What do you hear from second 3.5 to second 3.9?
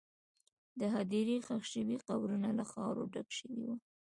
وو.